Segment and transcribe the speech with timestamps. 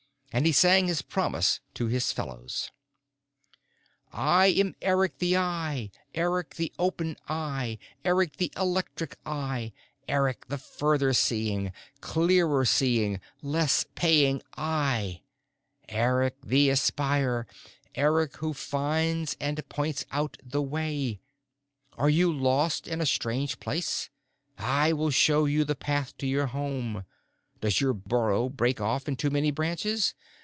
[0.33, 2.71] And he sang his promise to his fellows:
[4.13, 9.73] I am Eric the Eye, Eric the Open Eye, Eric the Electric Eye,
[10.07, 15.19] Eric the Further Seeing, Clearer Seeing, Less Paying Eye.
[15.89, 17.45] Eric the Espier
[17.93, 21.19] Eric who finds and points out the way.
[21.97, 24.09] Are you lost in a strange place?
[24.57, 27.03] I will show you the path to your home.
[27.59, 30.15] Does the burrow break off in too many branches?